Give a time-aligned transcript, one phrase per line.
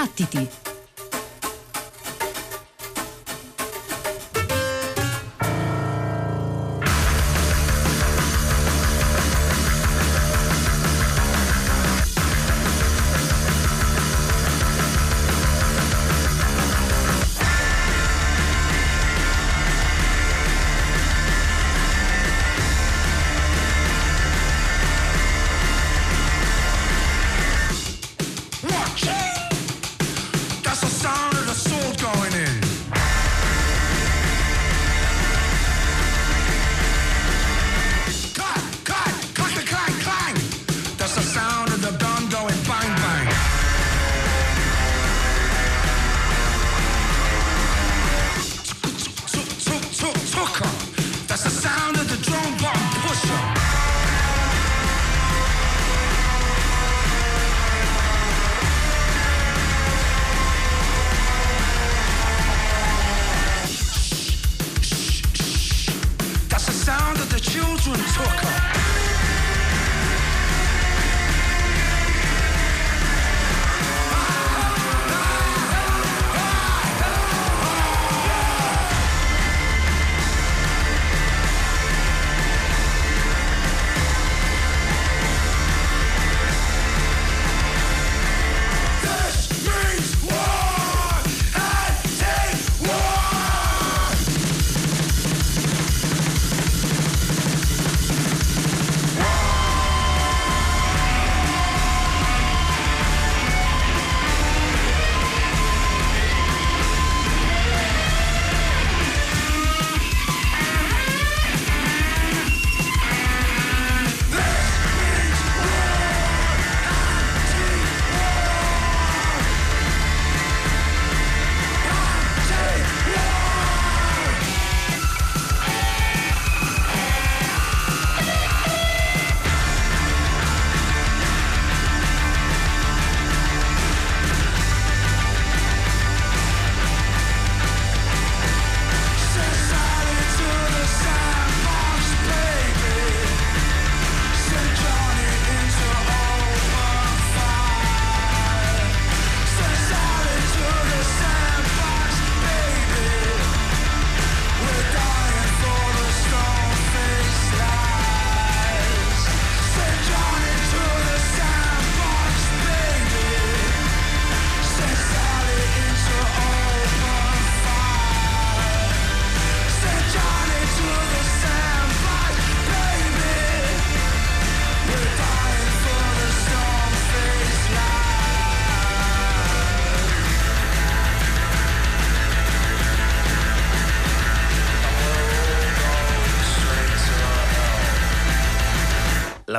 [0.00, 0.69] Battiti!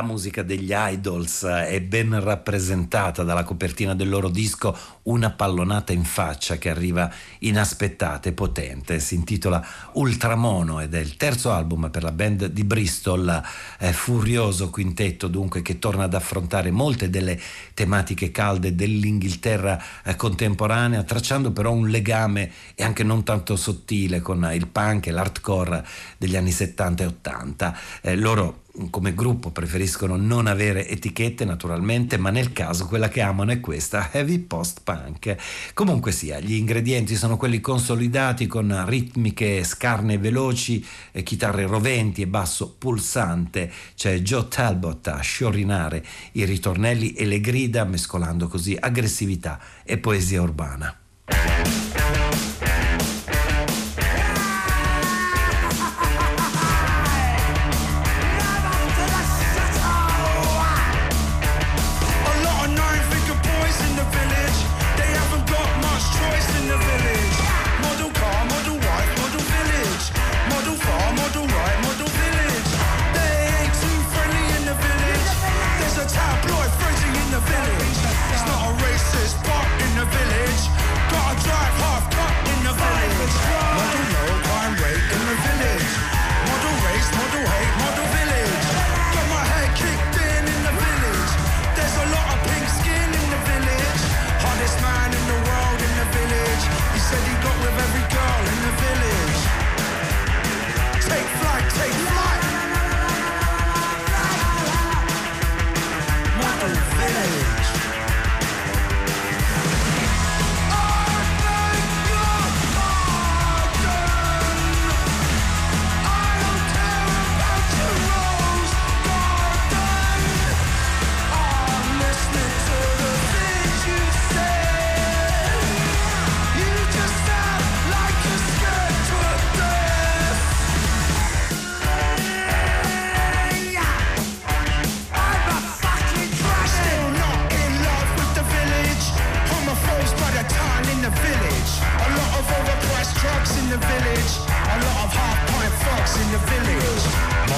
[0.02, 6.02] La musica degli idols è ben rappresentata dalla copertina del loro disco Una pallonata in
[6.02, 8.98] faccia che arriva inaspettata e potente.
[8.98, 13.42] Si intitola Ultramono ed è il terzo album per la band di Bristol,
[13.78, 17.40] è furioso quintetto dunque che torna ad affrontare molte delle
[17.74, 24.50] tematiche calde dell'Inghilterra eh, contemporanea, tracciando però un legame e anche non tanto sottile con
[24.52, 25.86] il punk e l'hardcore
[26.18, 27.78] degli anni 70 e 80.
[28.00, 33.52] Eh, loro come gruppo preferiscono non avere etichette naturalmente, ma nel caso quella che amano
[33.52, 35.36] è questa, heavy post-punk.
[35.74, 40.84] Comunque sia, gli ingredienti sono quelli consolidati con ritmiche scarne e veloci,
[41.22, 43.70] chitarre roventi e basso pulsante.
[43.94, 50.40] C'è Joe Talbot a sciorinare i ritornelli e le grida, mescolando così aggressività e poesia
[50.40, 50.96] urbana.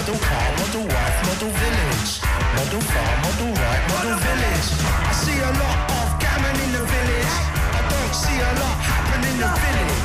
[0.05, 2.21] Model car, model wife, model village.
[2.21, 4.69] Model farm, model right, model village.
[4.85, 7.35] I see a lot of gammon in the village.
[7.73, 10.05] I don't see a lot happen in the village.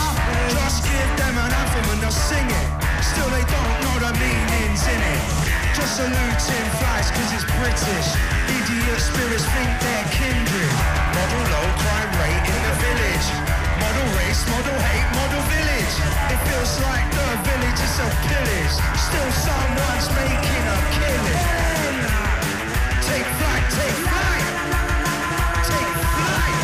[0.56, 2.68] Just give them an anthem and they'll sing it.
[3.04, 5.22] Still they don't know the meanings in it.
[5.76, 8.10] Just saluting flies cause it's British.
[8.56, 10.76] Idiot spirits think they're kindred.
[11.12, 13.28] Model low crime rate in the village.
[13.84, 15.44] Model race, model hate, model
[15.90, 16.32] village.
[16.32, 18.76] It feels like the village is a pillage.
[18.98, 21.50] Still someone's making a killing.
[23.10, 24.46] Take flight, take flight.
[25.70, 26.58] Take flight.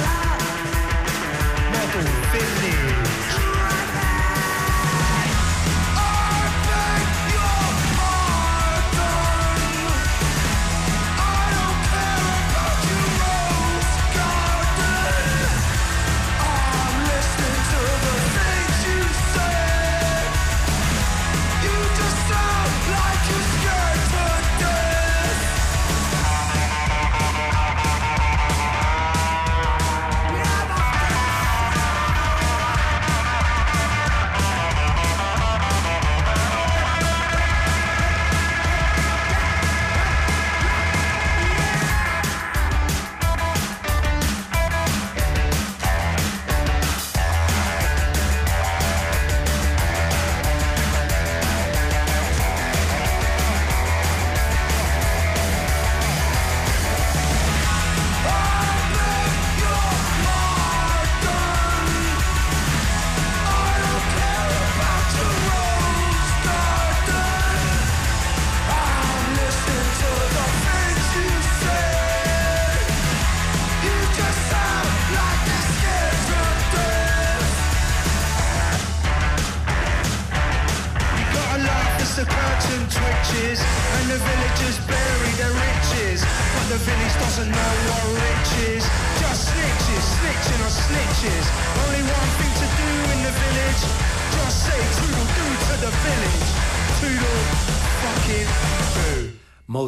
[1.71, 2.94] Model village.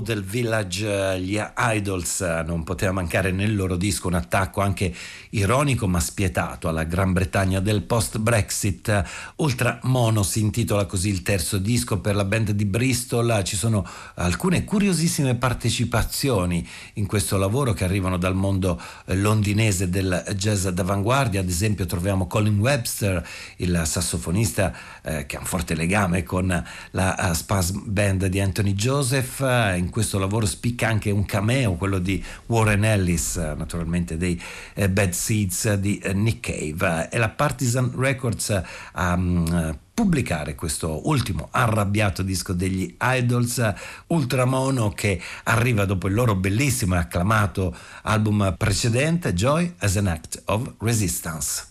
[0.07, 4.93] Model Village, gli Idols, eh, non poteva mancare nel loro disco un attacco anche
[5.37, 9.03] ironico ma spietato alla Gran Bretagna del post-Brexit.
[9.37, 13.41] Ultra Mono si intitola così il terzo disco per la band di Bristol.
[13.43, 20.23] Ci sono alcune curiosissime partecipazioni in questo lavoro che arrivano dal mondo eh, londinese del
[20.35, 21.39] jazz d'avanguardia.
[21.39, 23.25] Ad esempio troviamo Colin Webster,
[23.57, 24.73] il sassofonista
[25.03, 29.39] eh, che ha un forte legame con la uh, Spasm Band di Anthony Joseph
[29.77, 34.41] in questo lavoro spicca anche un cameo, quello di Warren Ellis, naturalmente dei
[34.73, 37.09] eh, Bad Seeds di eh, Nick Cave.
[37.09, 38.61] È la Partisan Records
[38.93, 43.73] a um, pubblicare questo ultimo arrabbiato disco degli Idols
[44.07, 50.43] Ultramono che arriva dopo il loro bellissimo e acclamato album precedente Joy as an Act
[50.45, 51.65] of Resistance.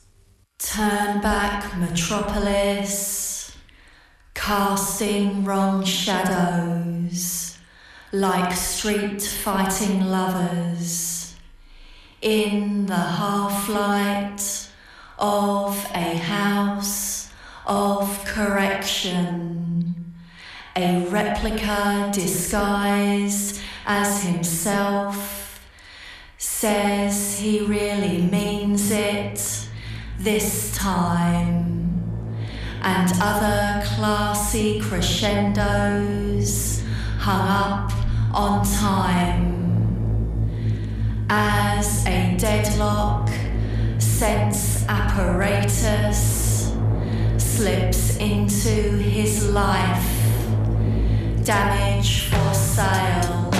[0.57, 3.53] Turn back, metropolis,
[4.33, 7.55] casting wrong shadows.
[8.13, 11.16] like street fighting lovers
[12.27, 14.69] in the half light
[15.17, 17.31] of a house
[17.65, 19.95] of correction.
[20.75, 25.65] A replica disguised as himself.
[26.37, 29.69] Says he really means it
[30.19, 32.35] this time,
[32.83, 36.83] and other classy crescendos
[37.19, 37.93] hung up
[38.35, 39.66] on time
[41.29, 43.29] as a deadlock
[43.99, 46.73] sense apparatus
[47.39, 50.05] slips into his life.
[51.45, 53.56] Damage for sale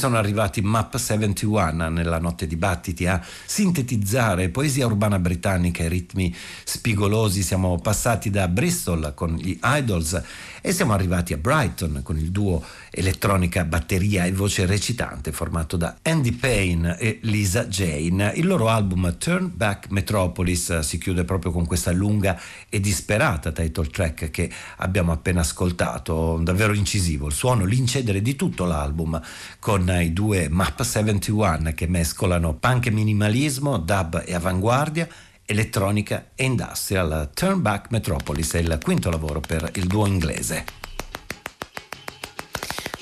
[0.00, 7.42] sono arrivati Map 71 nella notte dibattiti a sintetizzare poesia urbana britannica e ritmi spigolosi.
[7.42, 10.18] Siamo passati da Bristol con gli Idols
[10.60, 15.96] e siamo arrivati a Brighton con il duo elettronica batteria e voce recitante formato da
[16.02, 18.32] Andy Payne e Lisa Jane.
[18.36, 22.38] Il loro album Turn Back Metropolis si chiude proprio con questa lunga
[22.68, 28.64] e disperata title track che abbiamo appena ascoltato, davvero incisivo, il suono, l'incedere di tutto
[28.64, 29.20] l'album
[29.58, 35.08] con i due Map 71 che mescolano punk e minimalismo, dub e avanguardia
[35.50, 37.30] elettronica e industrial.
[37.34, 40.64] Turn Back Metropolis è il quinto lavoro per il duo inglese.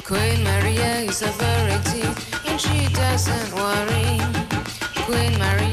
[0.02, 2.00] Queen Maria is a variety
[2.46, 4.18] and she doesn't worry.
[5.04, 5.67] Queen Maria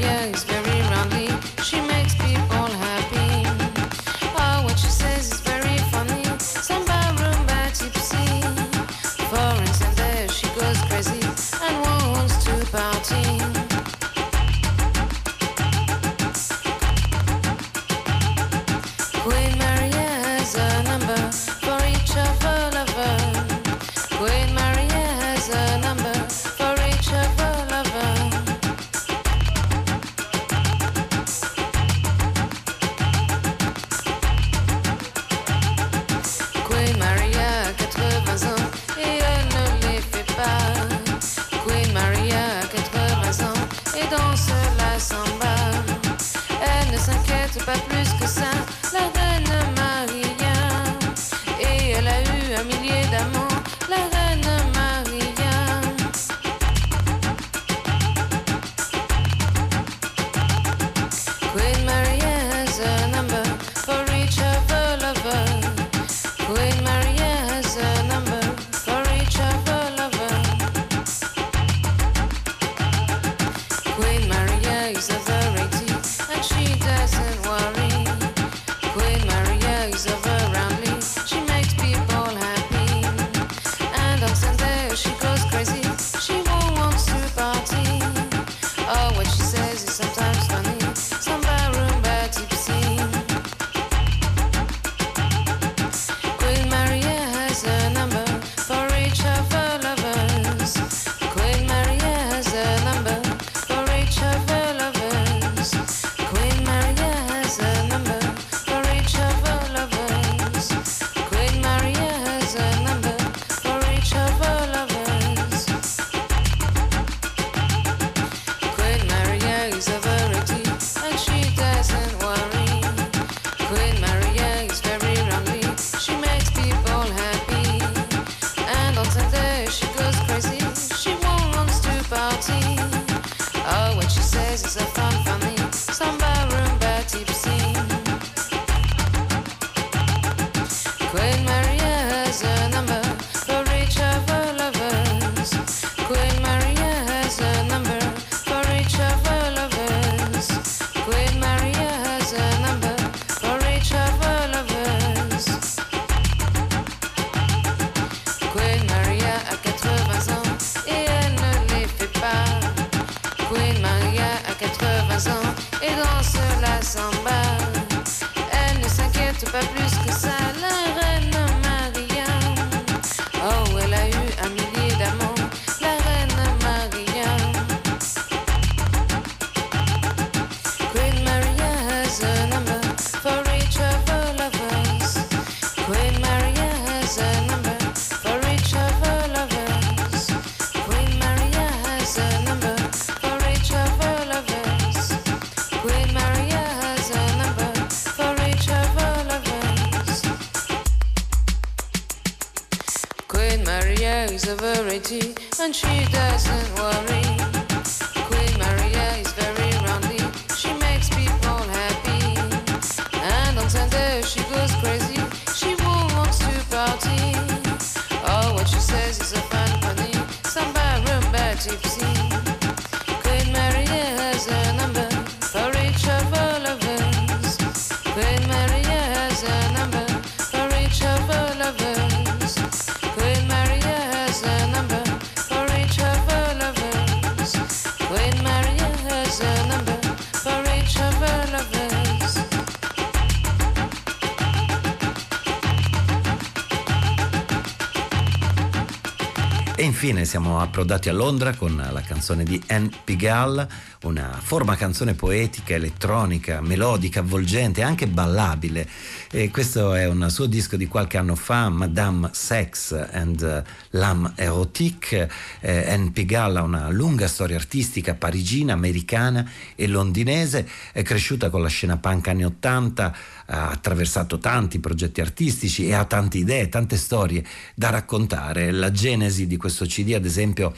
[249.96, 253.66] infine siamo approdati a Londra con la canzone di Anne Pigalle,
[254.02, 258.86] una forma canzone poetica, elettronica, melodica, avvolgente, anche ballabile.
[259.30, 263.64] E questo è un suo disco di qualche anno fa, Madame Sex and eh,
[263.96, 265.30] L'âme érotique.
[265.60, 271.62] Eh, Anne Pigalle ha una lunga storia artistica parigina, americana e londinese, è cresciuta con
[271.62, 276.96] la scena punk anni 80, ha attraversato tanti progetti artistici e ha tante idee, tante
[276.96, 278.70] storie da raccontare.
[278.70, 280.74] La genesi di questo CD, ad esempio,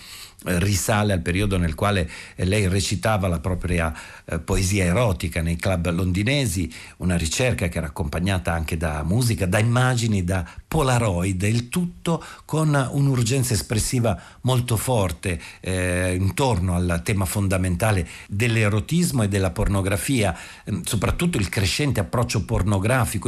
[0.46, 3.92] eh, risale al periodo nel quale eh, lei recitava la propria
[4.24, 9.58] eh, poesia erotica nei club londinesi, una ricerca che era accompagnata anche da musica, da
[9.58, 18.06] immagini, da polaroid, il tutto con un'urgenza espressiva molto forte eh, intorno al tema fondamentale
[18.28, 22.57] dell'erotismo e della pornografia, ehm, soprattutto il crescente approccio pornografico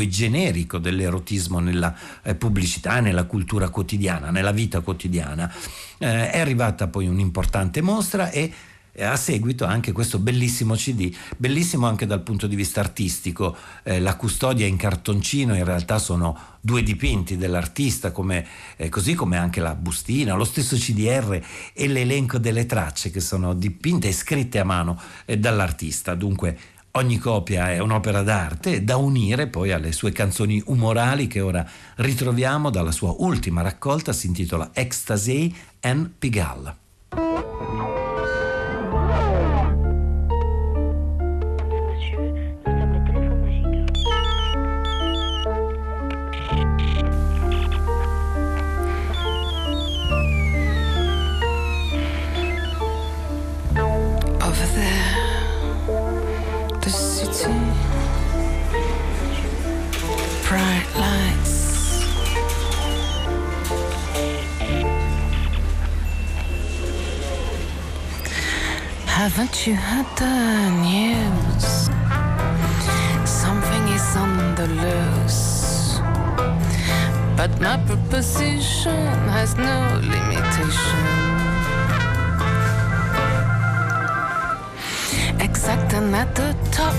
[0.01, 5.53] e generico dell'erotismo nella eh, pubblicità nella cultura quotidiana, nella vita quotidiana.
[5.99, 8.53] Eh, è arrivata poi un'importante mostra e
[8.93, 14.01] e a seguito anche questo bellissimo CD, bellissimo anche dal punto di vista artistico, eh,
[14.01, 19.61] la custodia in cartoncino in realtà sono due dipinti dell'artista, come, eh, così come anche
[19.61, 21.41] la bustina, lo stesso CDR
[21.73, 26.15] e l'elenco delle tracce che sono dipinte e scritte a mano eh, dall'artista.
[26.15, 26.59] Dunque
[26.93, 31.65] Ogni copia è un'opera d'arte da unire poi alle sue canzoni umorali che ora
[31.97, 36.77] ritroviamo dalla sua ultima raccolta, si intitola Ecstasy and Pigalle.
[69.23, 71.91] Haven't you heard the news?
[73.29, 76.01] Something is on the loose.
[77.37, 79.77] But my proposition has no
[80.15, 81.05] limitation.
[85.39, 86.97] exact and at the top.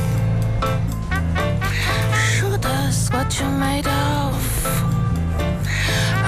[2.29, 2.53] Show
[2.83, 4.37] us what you're made of.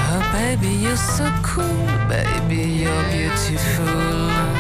[0.10, 4.53] Oh, baby, you're so cool, baby, you're beautiful.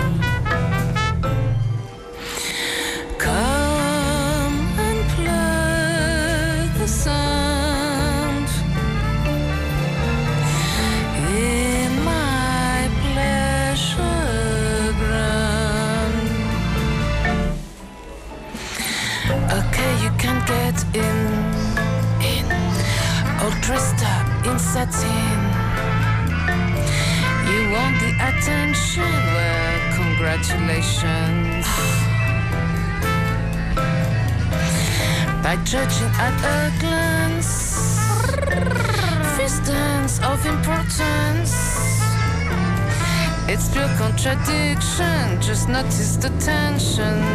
[45.67, 47.33] Notice the tension.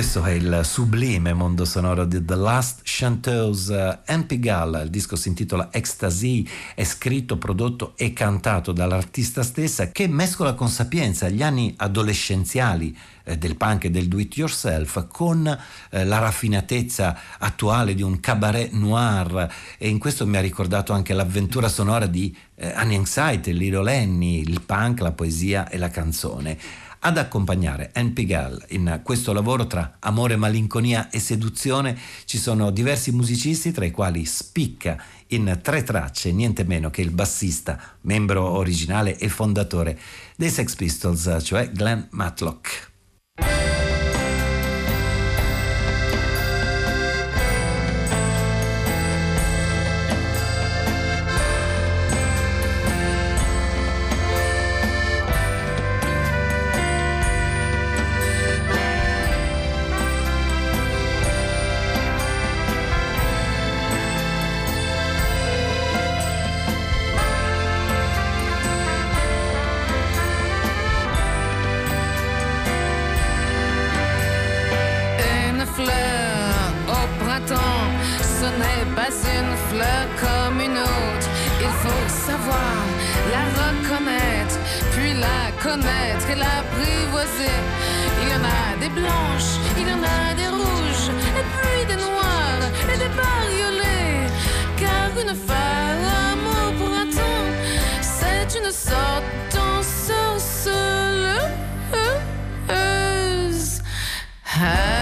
[0.00, 4.84] Questo è il sublime mondo sonoro di The Last Chanteuse uh, Pigalle.
[4.84, 10.70] Il disco si intitola Ecstasy, è scritto, prodotto e cantato dall'artista stessa che mescola con
[10.70, 16.18] sapienza gli anni adolescenziali eh, del punk e del do it yourself con eh, la
[16.18, 22.06] raffinatezza attuale di un cabaret noir e in questo mi ha ricordato anche l'avventura sonora
[22.06, 26.88] di eh, Annie Anxiety, Little Annie, il punk, la poesia e la canzone.
[27.02, 33.10] Ad accompagnare Anne Pigalle in questo lavoro tra amore, malinconia e seduzione ci sono diversi
[33.10, 39.16] musicisti tra i quali spicca in tre tracce niente meno che il bassista, membro originale
[39.16, 39.98] e fondatore
[40.36, 42.90] dei Sex Pistols, cioè Glenn Matlock.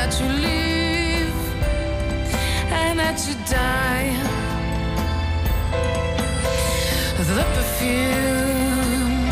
[0.09, 1.41] Had to live
[2.73, 4.09] and had to die.
[7.19, 9.29] The perfume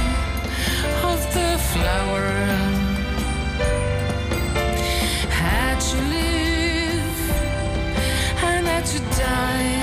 [1.10, 2.28] of the flower
[5.40, 7.20] had to live
[8.44, 9.80] and had to die.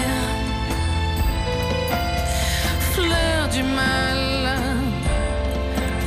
[2.94, 4.22] Fleur du mal,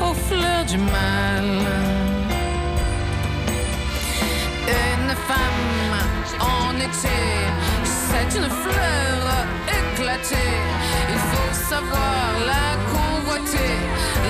[0.01, 1.36] oh fleur du mal.
[6.93, 9.19] C'est une fleur
[9.69, 10.53] éclatée.
[11.11, 13.75] Il faut savoir la convoiter,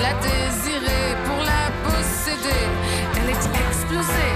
[0.01, 2.65] la désirer pour la posséder.
[3.15, 4.33] Elle est explosée,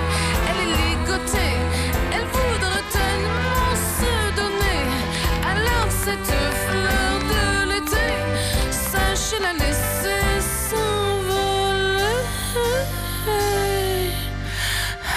[0.50, 1.58] elle est ligotée,
[2.14, 4.82] elle voudrait tellement se donner.
[5.52, 6.34] Alors cette
[6.66, 8.08] fleur de l'été,
[8.72, 10.24] sachez la laisser
[10.70, 12.22] s'envoler.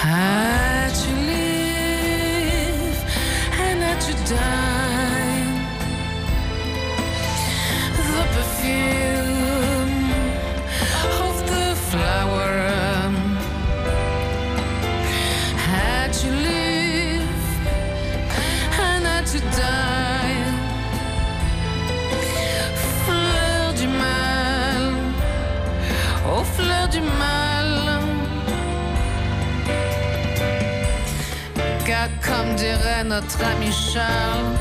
[0.07, 0.64] Had
[4.25, 4.64] down
[33.03, 34.55] notre ami Charles.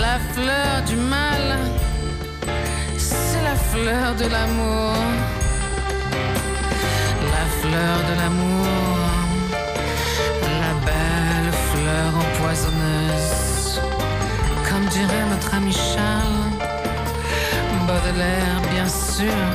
[0.00, 1.58] La fleur du mal,
[2.96, 4.94] c'est la fleur de l'amour.
[7.34, 8.66] La fleur de l'amour,
[10.62, 13.80] la belle fleur empoisonneuse.
[14.68, 16.50] Comme dirait notre ami Charles,
[17.86, 19.50] Baudelaire, bien sûr.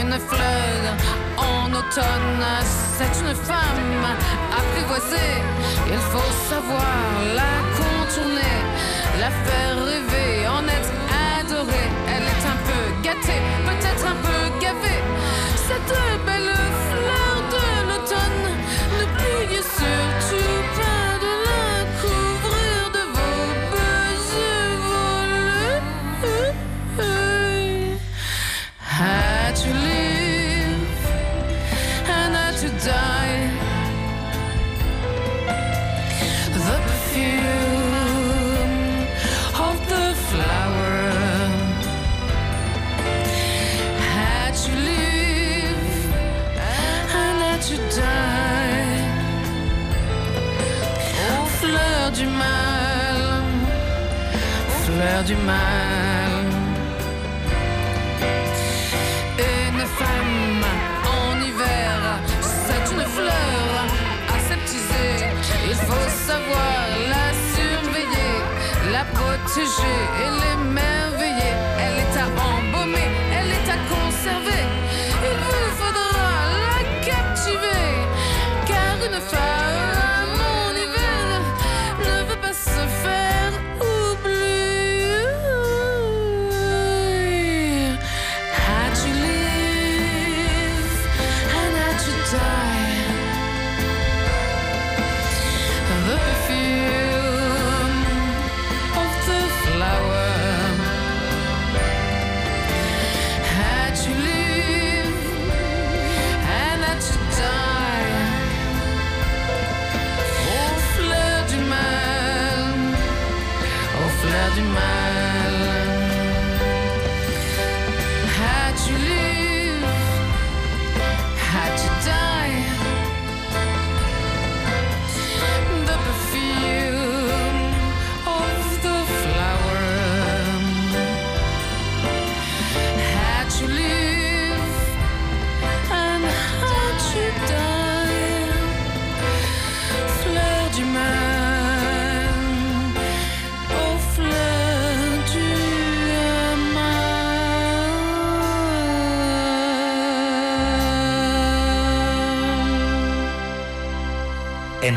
[0.00, 1.15] Une fleur
[1.98, 4.04] c'est une femme
[4.52, 5.40] apprivoisée.
[5.86, 6.82] Il faut savoir
[7.34, 8.58] la contourner,
[9.18, 10.92] la faire rêver, en être
[11.40, 11.88] adorée.
[12.08, 15.02] Elle est un peu gâtée, peut-être un peu gavée.
[15.68, 16.52] Cette belle
[52.16, 53.42] du mal,
[54.84, 56.44] fleur du mal.
[59.38, 60.64] Une femme
[61.18, 63.84] en hiver, c'est une fleur
[64.34, 65.26] aseptisée.
[65.68, 66.78] Il faut savoir
[67.12, 68.36] la surveiller,
[68.92, 70.55] la protéger et l'émerveiller.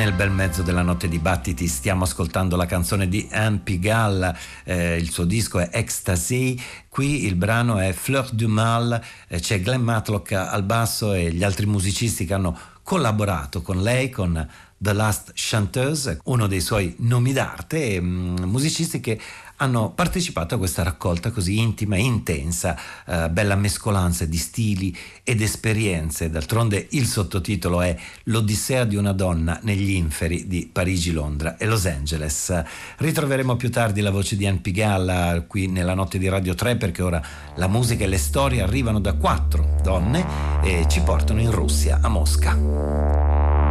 [0.10, 5.12] Nel bel mezzo della notte dibattiti stiamo ascoltando la canzone di Anne Pigalle, eh, il
[5.12, 10.32] suo disco è Ecstasy, qui il brano è Fleur du Mal, eh, c'è Glenn Matlock
[10.32, 14.48] al basso e gli altri musicisti che hanno collaborato con lei, con
[14.80, 19.19] The Last Chanteuse, uno dei suoi nomi d'arte, mm, musicisti che
[19.60, 25.41] hanno partecipato a questa raccolta così intima e intensa, eh, bella mescolanza di stili ed
[25.41, 26.30] esperienze.
[26.30, 31.86] D'altronde il sottotitolo è L'Odissea di una donna negli inferi di Parigi, Londra e Los
[31.86, 32.63] Angeles.
[32.98, 37.02] Ritroveremo più tardi la voce di Anne Pigalle qui nella notte di Radio 3 perché
[37.02, 37.22] ora
[37.56, 40.26] la musica e le storie arrivano da quattro donne
[40.63, 43.68] e ci portano in Russia, a Mosca.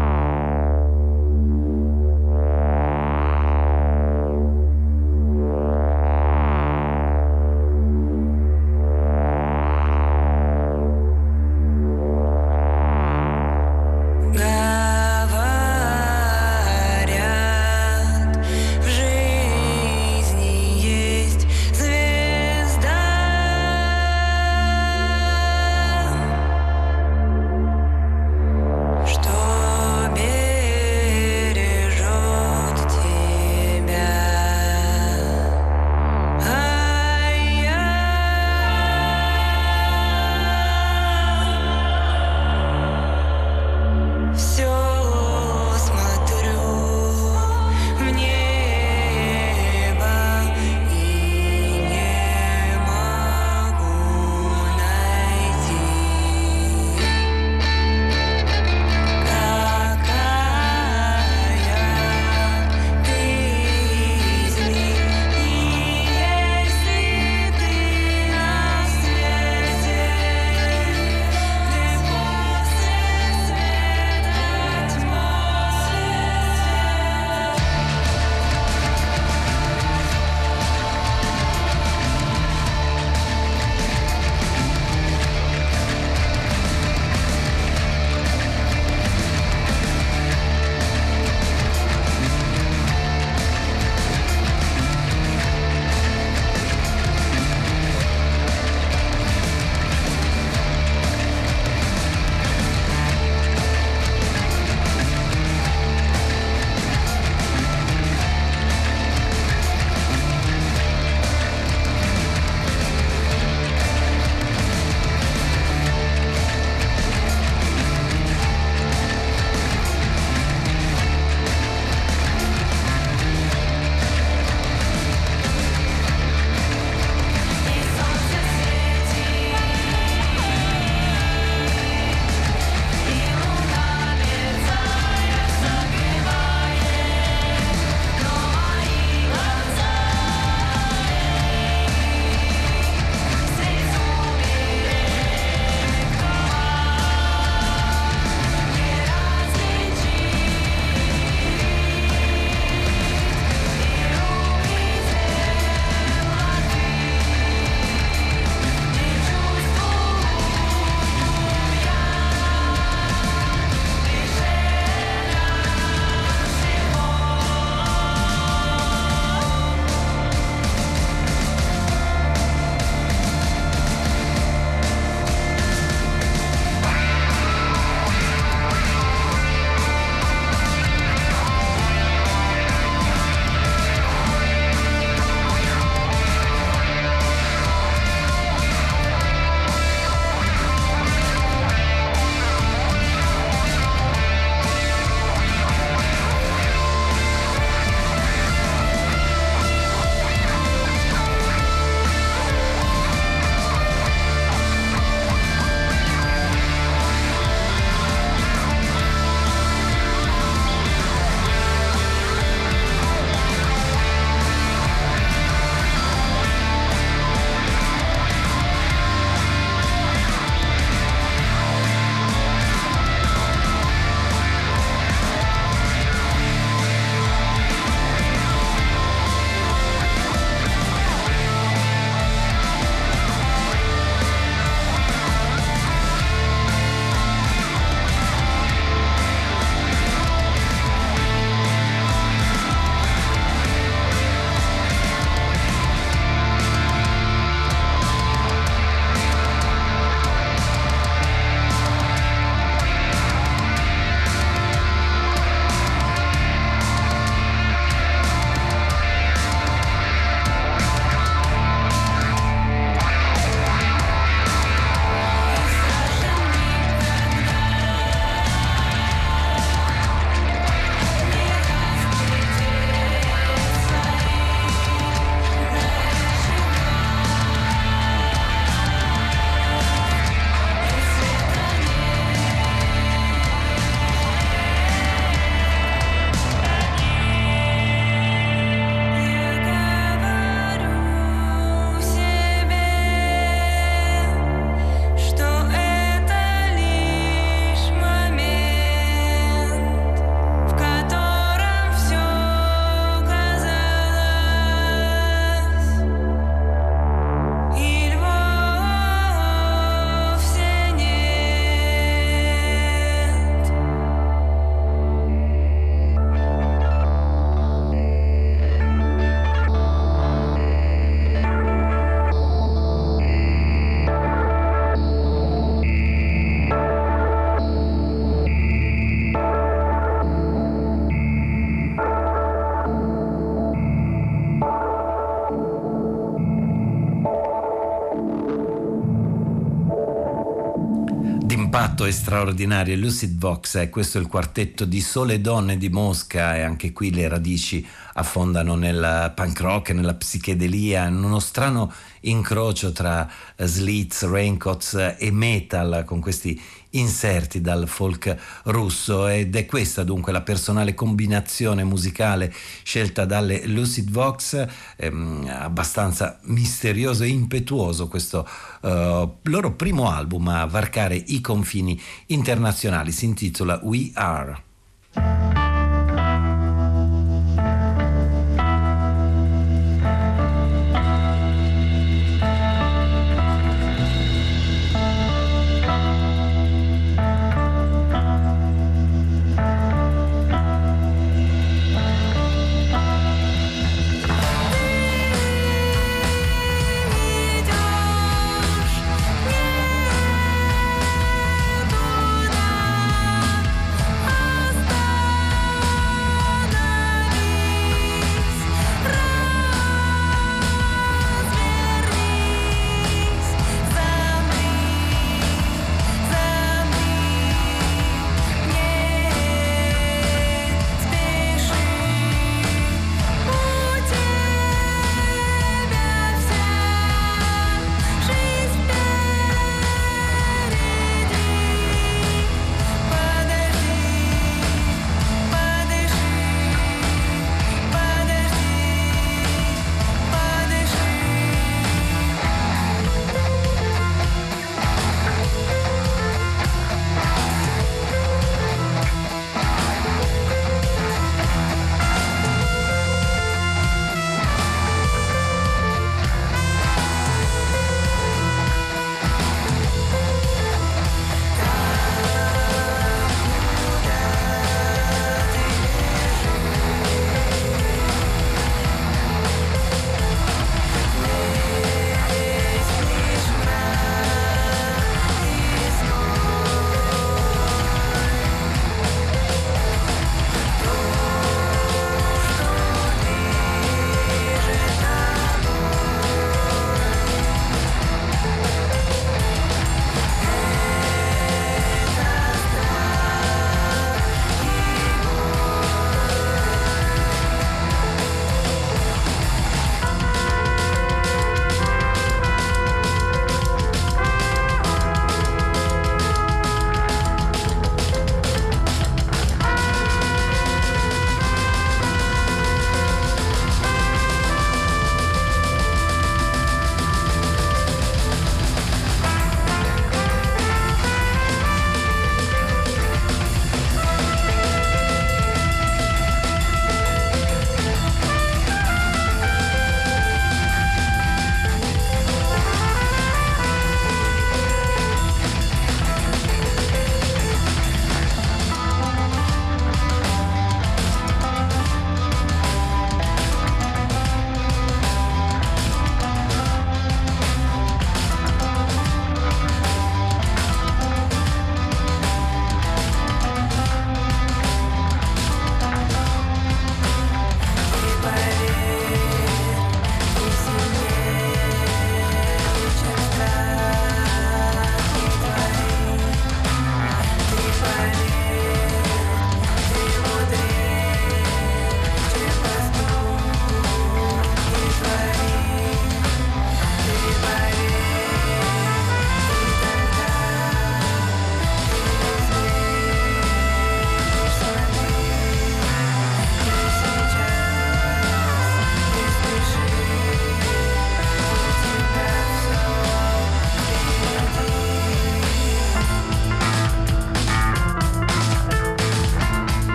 [342.08, 346.62] E straordinario Lucid Vox e questo è il quartetto di Sole Donne di Mosca e
[346.62, 347.86] anche qui le radici
[348.18, 351.92] affondano nel punk rock, nella psichedelia, in uno strano
[352.22, 356.60] incrocio tra slits, raincoats e metal con questi
[356.90, 359.28] inserti dal folk russo.
[359.28, 362.52] Ed è questa dunque la personale combinazione musicale
[362.82, 364.66] scelta dalle Lucid Vox,
[364.96, 368.48] ehm, abbastanza misterioso e impetuoso questo
[368.82, 374.66] eh, loro primo album a varcare i confini internazionali, si intitola We Are.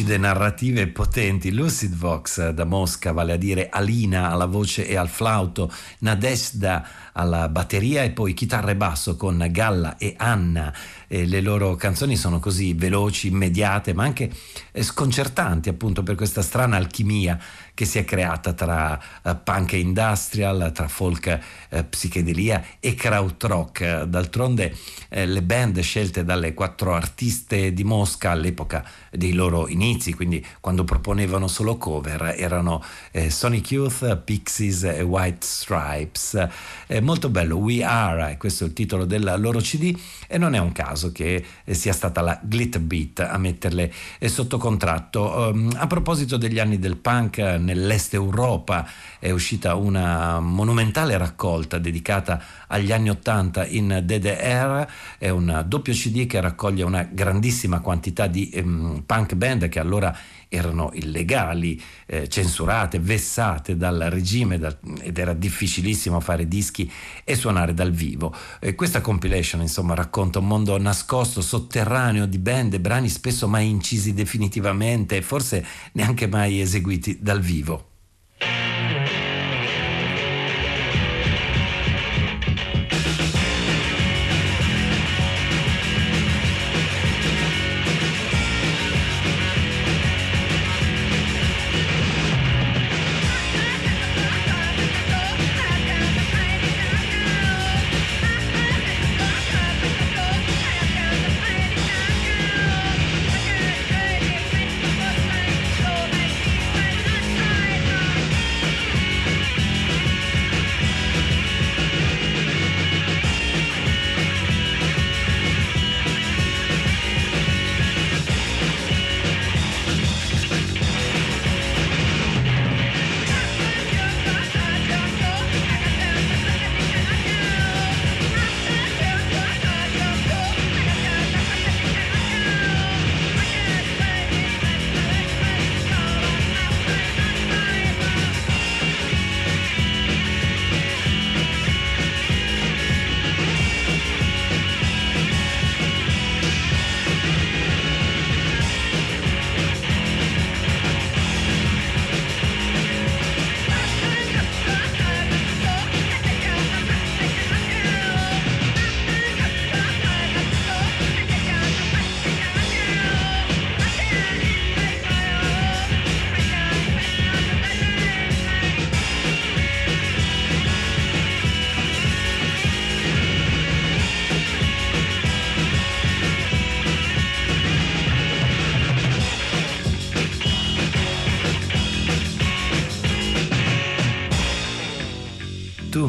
[0.00, 1.52] Lucide, narrative potenti.
[1.52, 7.48] Lucid Vox da Mosca, vale a dire Alina alla voce e al flauto, Nadezhda alla
[7.48, 10.72] batteria e poi chitarra e basso con Galla e Anna.
[11.06, 14.30] E le loro canzoni sono così veloci, immediate, ma anche
[14.72, 17.38] sconcertanti appunto per questa strana alchimia
[17.80, 21.38] che si è creata tra uh, punk e industrial, tra folk,
[21.70, 24.02] uh, psichedelia e krautrock.
[24.02, 24.76] D'altronde
[25.08, 30.84] eh, le band scelte dalle quattro artiste di Mosca all'epoca dei loro inizi, quindi quando
[30.84, 36.48] proponevano solo cover, erano eh, Sonic Youth, Pixies e White Stripes.
[36.86, 40.58] È molto bello, We Are, questo è il titolo del loro CD e non è
[40.58, 45.50] un caso che eh, sia stata la Glitter Beat a metterle eh, sotto contratto.
[45.50, 47.38] Um, a proposito degli anni del punk,
[47.74, 54.86] nell'est Europa è uscita una monumentale raccolta dedicata agli anni 80 in DDR,
[55.18, 60.16] è un doppio CD che raccoglie una grandissima quantità di um, punk band che allora
[60.50, 66.90] erano illegali, eh, censurate, vessate dal regime dal, ed era difficilissimo fare dischi
[67.24, 68.34] e suonare dal vivo.
[68.58, 73.68] Eh, questa compilation insomma racconta un mondo nascosto, sotterraneo di band e brani spesso mai
[73.68, 77.89] incisi definitivamente e forse neanche mai eseguiti dal vivo.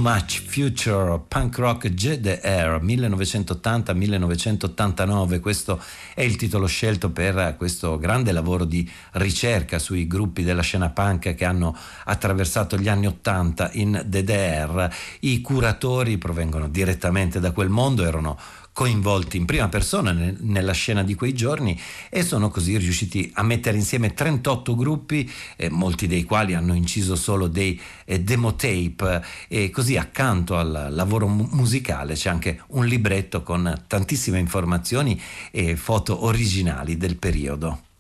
[0.02, 5.80] Much Future Punk Rock GDR 1980-1989, questo
[6.16, 11.36] è il titolo scelto per questo grande lavoro di ricerca sui gruppi della scena punk
[11.36, 14.90] che hanno attraversato gli anni 80 in DDR.
[15.20, 18.40] I curatori provengono direttamente da quel mondo, erano
[18.74, 23.44] coinvolti in prima persona ne- nella scena di quei giorni e sono così riusciti a
[23.44, 29.24] mettere insieme 38 gruppi, eh, molti dei quali hanno inciso solo dei eh, demo tape
[29.48, 35.20] e così accanto al lavoro mu- musicale c'è anche un libretto con tantissime informazioni
[35.52, 37.91] e foto originali del periodo.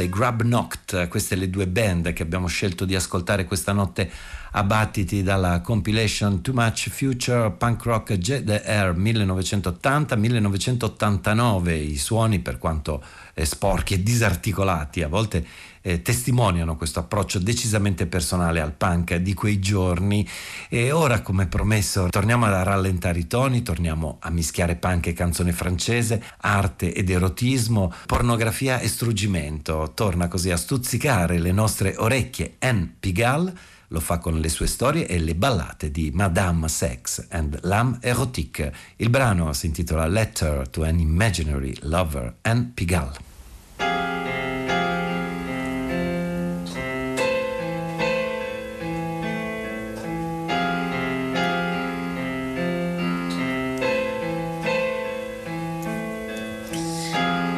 [0.00, 4.10] E Grab Knocked, queste le due band che abbiamo scelto di ascoltare questa notte
[4.58, 11.70] a battiti dalla compilation Too Much Future Punk Rock Jet Air 1980-1989.
[11.70, 13.00] I suoni, per quanto
[13.34, 15.46] eh, sporchi e disarticolati, a volte
[15.80, 20.28] eh, testimoniano questo approccio decisamente personale al punk di quei giorni.
[20.68, 25.52] E ora, come promesso, torniamo a rallentare i toni, torniamo a mischiare punk e canzone
[25.52, 29.92] francese, arte ed erotismo, pornografia e struggimento.
[29.94, 35.06] Torna così a stuzzicare le nostre orecchie Anne Pigalle lo fa con le sue storie
[35.06, 38.72] e le ballate di Madame Sex and L'âme érotique.
[38.96, 43.26] Il brano si intitola Letter to an Imaginary Lover, Anne Pigalle.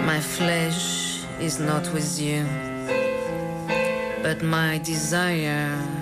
[0.05, 2.45] My flesh is not with you,
[4.23, 6.00] but my desire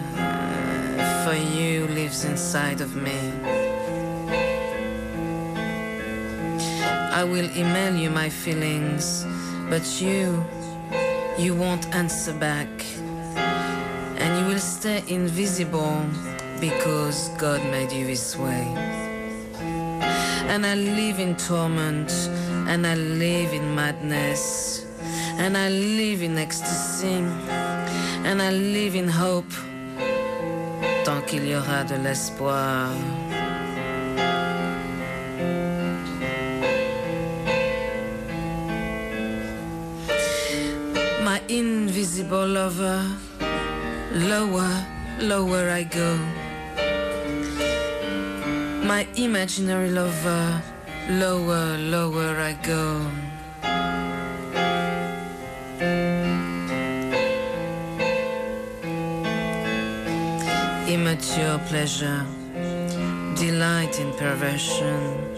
[1.29, 3.20] for you lives inside of me.
[7.20, 9.26] I will email you my feelings,
[9.68, 10.43] but you,
[11.37, 12.70] you won't answer back.
[14.22, 16.01] And you will stay invisible
[16.61, 18.64] because God made you this way.
[20.53, 22.11] And I live in torment,
[22.70, 24.87] and I live in madness,
[25.37, 27.20] and I live in ecstasy,
[28.29, 29.53] and I live in hope,
[31.29, 32.89] qu'il y aura de l'espoir.
[41.22, 43.03] My invisible lover,
[44.14, 44.72] lower,
[45.20, 46.18] lower I go.
[48.83, 50.62] My imaginary lover,
[51.11, 53.03] lower, lower I go.
[61.19, 62.25] Immature pleasure,
[63.35, 65.35] delight in perversion,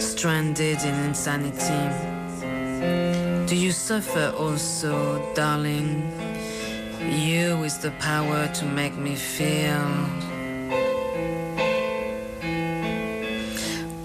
[0.00, 1.86] stranded in insanity.
[3.46, 6.10] Do you suffer also, darling?
[7.00, 10.08] You with the power to make me feel.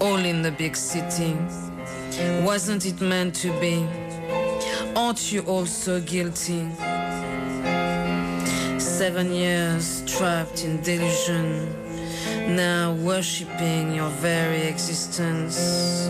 [0.00, 1.36] all in the big city.
[2.44, 3.88] Wasn't it meant to be?
[4.94, 6.68] Aren't you also guilty?
[9.00, 11.74] Seven years trapped in delusion,
[12.54, 16.06] now worshipping your very existence.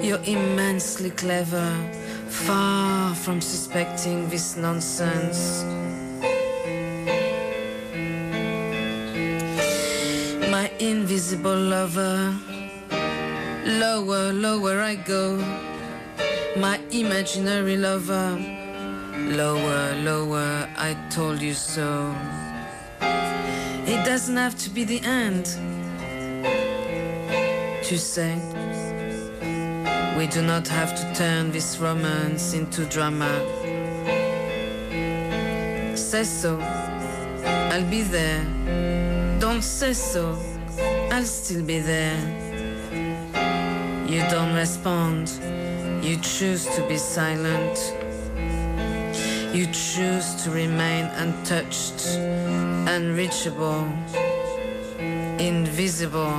[0.00, 1.68] You're immensely clever,
[2.28, 5.64] far from suspecting this nonsense.
[10.48, 12.32] My invisible lover.
[13.66, 15.38] Lower, lower I go.
[16.56, 18.65] My imaginary lover.
[19.26, 22.14] Lower, lower, I told you so.
[23.00, 25.46] It doesn't have to be the end.
[27.82, 28.36] To say,
[30.16, 33.28] we do not have to turn this romance into drama.
[35.96, 36.60] Say so,
[37.72, 38.44] I'll be there.
[39.40, 40.38] Don't say so,
[41.10, 42.16] I'll still be there.
[44.06, 45.32] You don't respond.
[46.00, 48.05] You choose to be silent.
[49.56, 52.06] You choose to remain untouched,
[52.86, 53.88] unreachable,
[55.38, 56.36] invisible.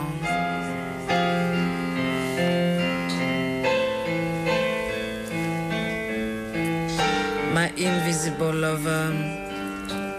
[7.56, 9.10] My invisible lover,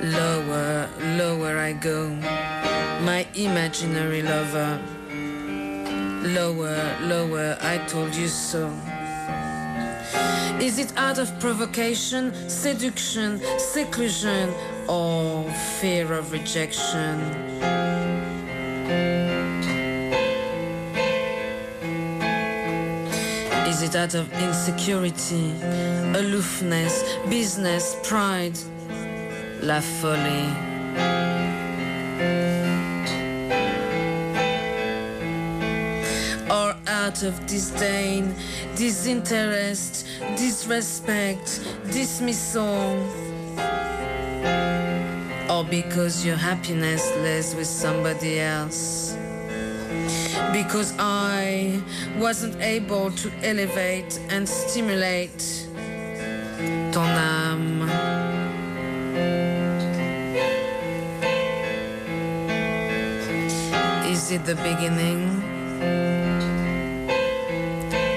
[0.03, 0.89] lower,
[1.19, 2.09] lower I go.
[3.05, 4.77] My imaginary lover.
[6.35, 8.69] Lower, lower, I told you so.
[10.61, 14.53] Is it out of provocation, seduction, seclusion,
[14.89, 15.45] or
[15.81, 17.21] fear of rejection?
[23.69, 28.59] Is it out of insecurity, aloofness, business, pride,
[29.63, 30.69] la folie?
[36.51, 38.35] or out of disdain,
[38.75, 41.61] disinterest, disrespect,
[41.91, 42.99] dismissal,
[45.51, 49.17] or because your happiness lies with somebody else.
[50.53, 51.81] Because I
[52.19, 55.69] wasn't able to elevate and stimulate
[56.93, 57.89] ton âme.
[64.11, 65.43] Is it the beginning?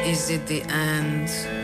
[0.05, 1.60] Is it the end?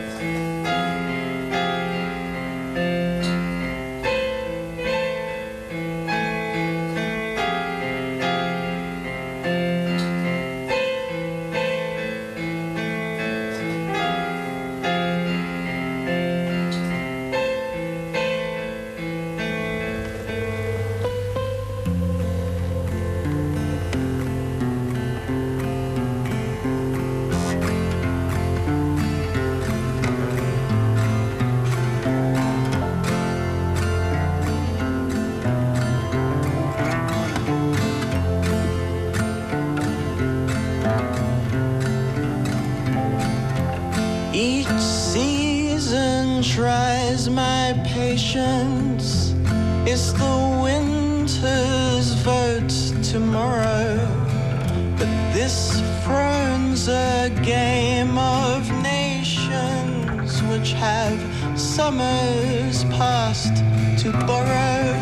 [60.48, 61.20] Which have
[61.58, 63.56] summers past
[64.02, 64.98] to borrow.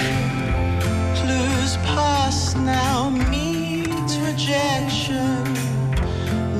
[1.14, 3.86] Clues past now meet
[4.20, 5.44] rejection.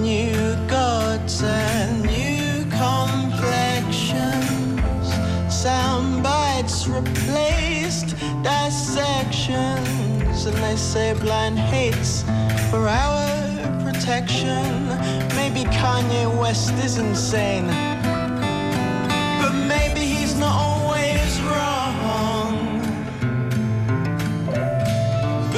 [0.00, 5.10] New gods and new complexions.
[5.52, 10.46] Sound bites replaced dissections.
[10.46, 12.22] And they say blind hates
[12.70, 14.88] for our protection.
[15.34, 17.95] Maybe Kanye West is insane.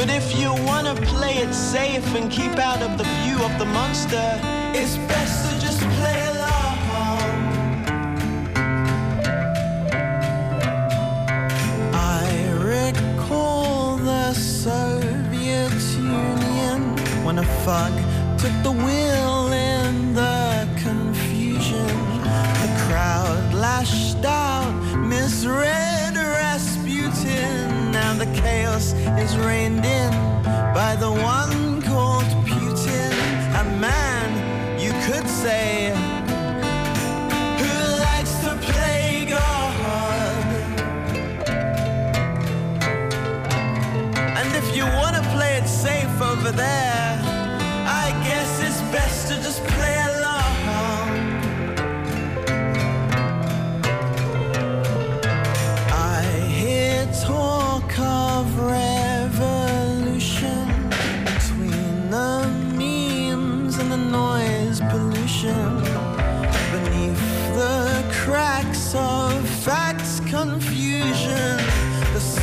[0.08, 3.66] But if you wanna play it safe and keep out of the view of the
[3.66, 4.26] monster,
[4.72, 6.78] it's best to just play along.
[11.92, 12.24] I
[12.74, 17.92] recall the Soviet Union when a fog
[18.38, 21.86] took the wheel in the confusion.
[22.62, 25.87] The crowd lashed out, misread
[28.40, 28.92] chaos
[29.24, 30.12] is reined in
[30.74, 33.12] by the one called Putin.
[33.62, 34.28] A man,
[34.78, 35.90] you could say,
[37.60, 37.74] who
[38.06, 39.74] likes to play God.
[44.38, 46.87] And if you wanna play it safe over there,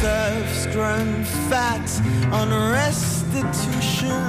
[0.05, 1.89] serfs grown fat
[2.31, 2.47] on
[2.79, 4.21] restitution.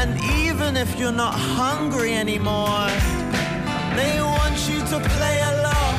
[0.00, 0.10] And
[0.46, 2.86] even if you're not hungry anymore,
[3.98, 5.96] they want you to play along.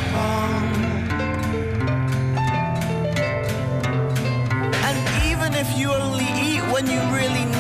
[4.87, 4.97] And
[5.29, 7.54] even if you only eat when you really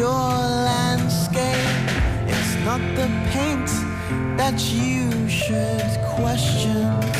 [0.00, 1.76] your landscape,
[2.26, 3.68] it's not the paint
[4.38, 7.19] that you should question.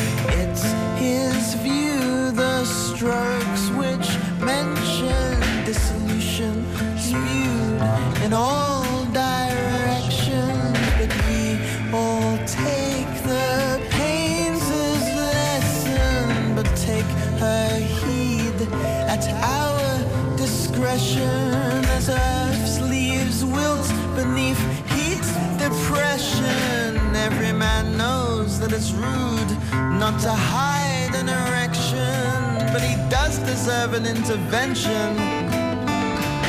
[20.81, 24.59] Discretion as earth's leaves wilt beneath
[24.89, 25.21] heat
[25.59, 26.97] depression.
[27.15, 29.51] Every man knows that it's rude
[29.99, 35.15] not to hide an erection, but he does deserve an intervention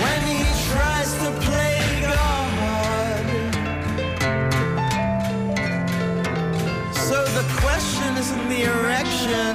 [0.03, 0.41] when he
[0.73, 3.25] tries to play God.
[7.09, 9.52] So the question isn't the erection,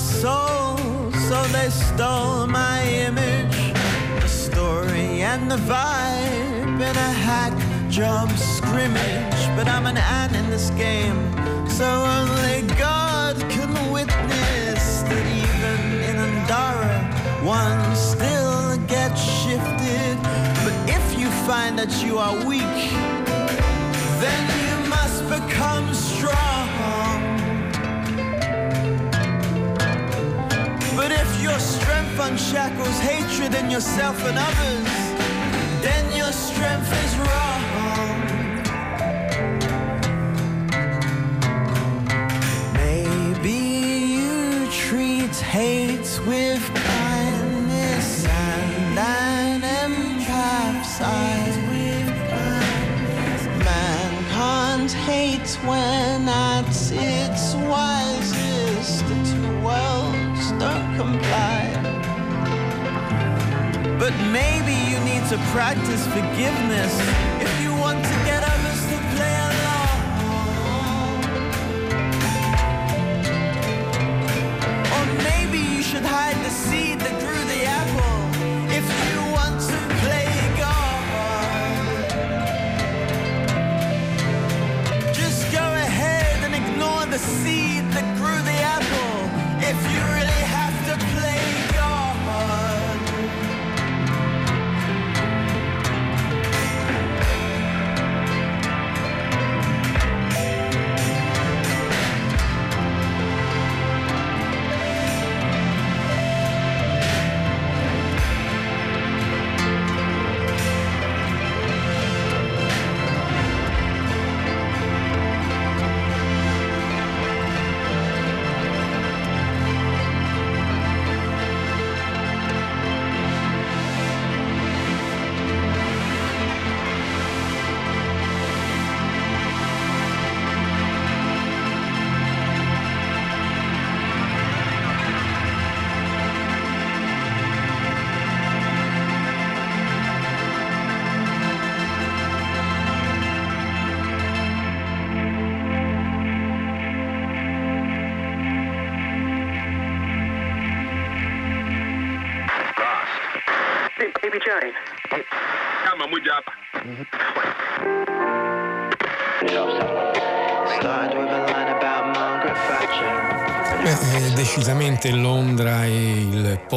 [0.00, 0.76] soul,
[1.28, 3.74] so they stole my image,
[4.20, 7.52] the story and the vibe in a hack
[7.90, 9.40] job scrimmage.
[9.56, 11.20] But I'm an ant in this game,
[11.68, 16.98] so only God can witness that even in Andara,
[17.44, 20.16] one still gets shifted.
[20.64, 22.80] But if you find that you are weak,
[24.24, 26.19] then you must become strong.
[31.00, 34.88] But if your strength unshackles hatred in yourself and others,
[35.80, 37.62] then your strength is wrong.
[42.74, 43.60] Maybe
[44.16, 52.10] you treat hate with kindness and an empath's eyes with
[54.28, 57.99] can't hate when at its wisest.
[64.10, 67.29] But maybe you need to practice forgiveness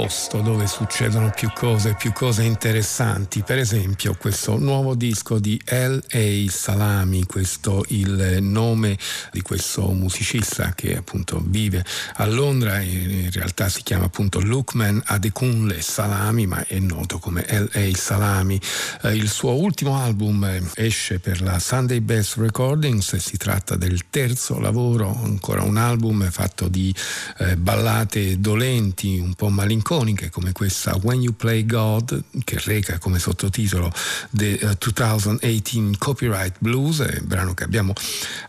[0.04, 3.42] posto dove succedono più cose, più cose interessanti.
[3.42, 6.52] Per esempio, questo nuovo disco di L.A.
[6.52, 8.98] Salami, questo il nome
[9.32, 11.86] di questo musicista che appunto vive
[12.16, 17.96] a Londra in realtà si chiama appunto Lukman Adekunle Salami, ma è noto come L.A.
[17.96, 18.60] Salami.
[19.04, 24.10] Eh, il suo ultimo album eh, esce per la Sunday Best Recordings si tratta del
[24.10, 26.94] terzo lavoro, ancora un album fatto di
[27.38, 29.92] eh, ballate dolenti, un po' malinconiche
[30.32, 33.94] come questa When You Play God che reca come sottotitolo
[34.32, 37.94] The eh, 2018 Copyright Blues, il brano che abbiamo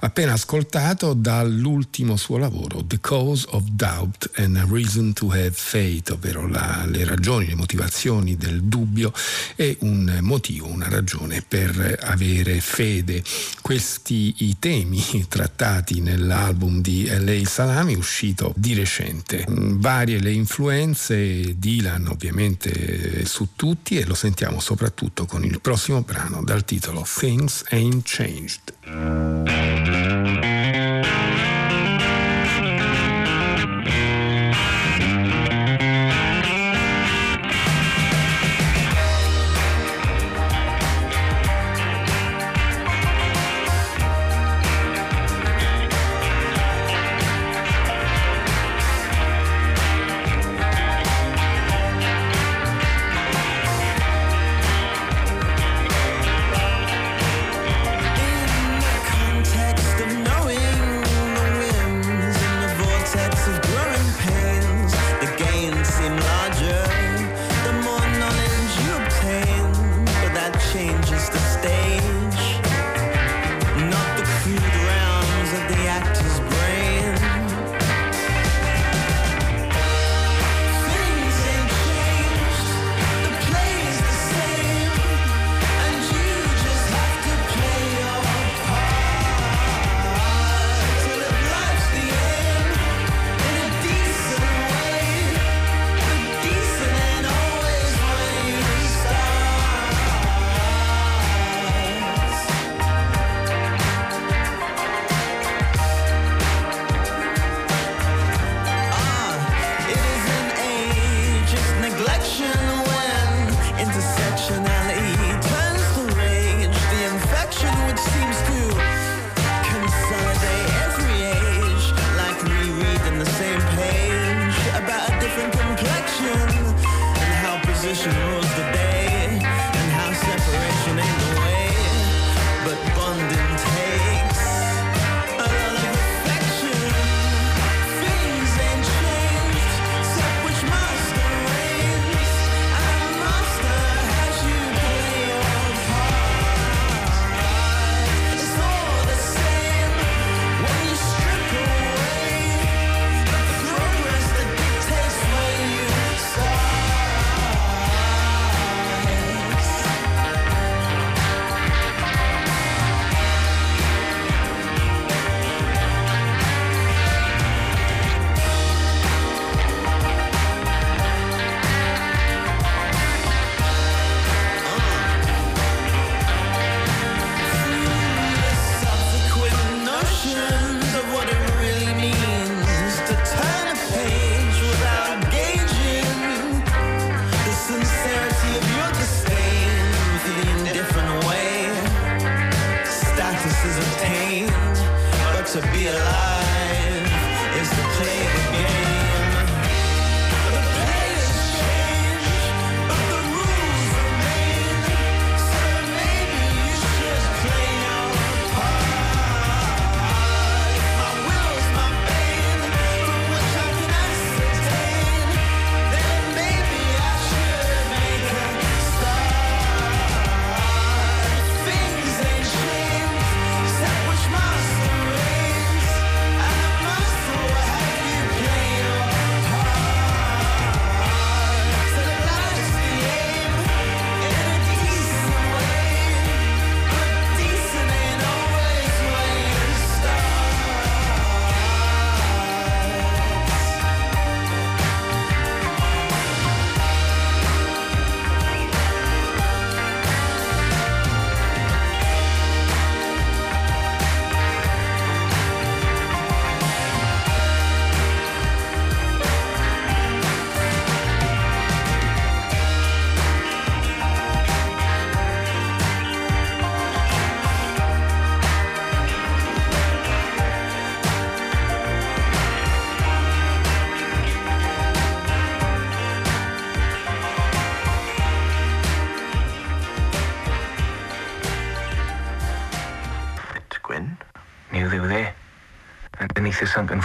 [0.01, 6.11] appena ascoltato dall'ultimo suo lavoro The Cause of Doubt and a Reason to Have Faith,
[6.11, 9.13] ovvero la- le ragioni, le motivazioni del dubbio
[9.55, 13.23] e un motivo, una ragione per avere fede.
[13.61, 17.47] Questi i temi trattati nell'album di L.A.
[17.47, 19.45] Salami uscito di recente.
[19.49, 26.03] Mm, Varie le influenze, Dylan ovviamente su tutti e lo sentiamo soprattutto con il prossimo
[26.03, 28.73] brano dal titolo Things Ain't Changed.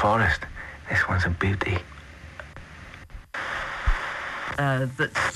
[0.10, 0.42] Forest.
[0.90, 1.78] This one's a beauty.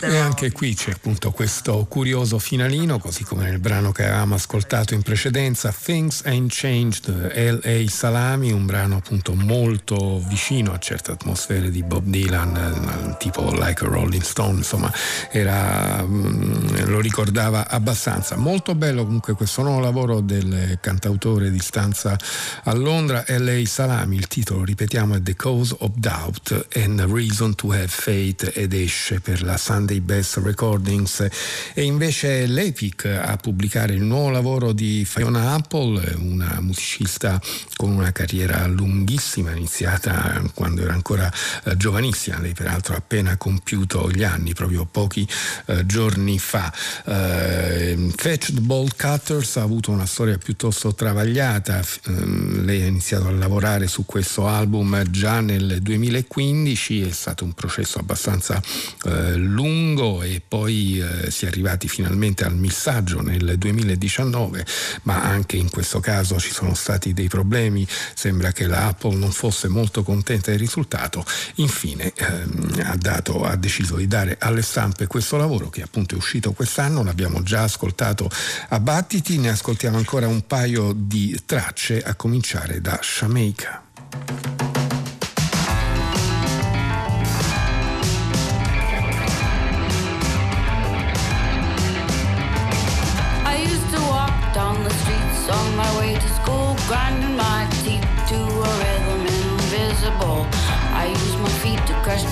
[0.02, 4.94] E anche qui c'è appunto questo curioso finalino, così come nel brano che avevamo ascoltato
[4.94, 7.90] in precedenza, Things Ain't Changed, L.A.
[7.90, 13.86] Salami, un brano appunto molto vicino a certe atmosfere di Bob Dylan, eh, tipo Like
[13.86, 14.92] a Rolling Stone, insomma,
[15.32, 18.36] era, mm, lo ricordava abbastanza.
[18.36, 22.18] Molto bello comunque questo nuovo lavoro del cantautore di stanza
[22.64, 23.66] a Londra, L.A.
[23.66, 28.74] Salami, il titolo, ripetiamo, è The Cause of Doubt and Reason to Have Faith ed
[28.74, 31.28] esce per la Sunday Best Recordings.
[31.74, 37.42] E invece l'Epic a pubblicare il nuovo lavoro di Fiona Apple, una musicista
[37.76, 41.32] con una carriera lunghissima, iniziata quando era ancora
[41.66, 45.28] eh, giovanissima, lei peraltro ha appena compiuto gli anni, proprio pochi
[45.66, 46.74] eh, giorni fa.
[47.06, 53.32] Eh, Fetched Bolt Cutters ha avuto una storia piuttosto travagliata, ehm, lei ha iniziato a
[53.32, 58.62] lavorare su questo album già nel 2015, è stato un processo abbastanza
[59.06, 64.66] eh, lungo e poi eh, si è arrivati finalmente al missaggio nel 2019,
[65.04, 69.32] ma anche in questo caso ci sono stati dei problemi, sembra che la Apple non
[69.32, 71.26] fosse molto contenta del risultato,
[71.56, 76.18] infine ehm, ha, dato, ha deciso di dare alle stampe questo lavoro che appunto è
[76.18, 78.30] uscito quest'anno, l'abbiamo già ascoltato
[78.70, 84.73] a battiti, ne ascoltiamo ancora un paio di tracce a cominciare da Shamaica.